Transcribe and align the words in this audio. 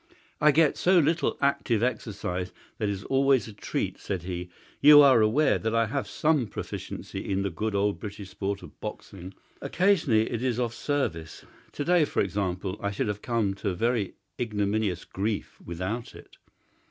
"I 0.41 0.49
get 0.51 0.77
so 0.77 0.97
little 0.97 1.37
active 1.41 1.83
exercise 1.83 2.51
that 2.79 2.89
it 2.89 2.91
is 2.91 3.03
always 3.03 3.47
a 3.47 3.53
treat," 3.53 3.99
said 3.99 4.23
he. 4.23 4.49
"You 4.81 5.03
are 5.03 5.21
aware 5.21 5.59
that 5.59 5.75
I 5.75 5.85
have 5.85 6.07
some 6.07 6.47
proficiency 6.47 7.31
in 7.31 7.43
the 7.43 7.51
good 7.51 7.75
old 7.75 7.99
British 7.99 8.31
sport 8.31 8.63
of 8.63 8.79
boxing. 8.79 9.35
Occasionally 9.61 10.27
it 10.31 10.41
is 10.41 10.59
of 10.59 10.73
service. 10.73 11.45
To 11.73 11.85
day, 11.85 12.05
for 12.05 12.21
example, 12.23 12.79
I 12.81 12.89
should 12.89 13.09
have 13.09 13.21
come 13.21 13.53
to 13.61 13.75
very 13.75 14.15
ignominious 14.39 15.05
grief 15.05 15.57
without 15.63 16.15
it." 16.15 16.37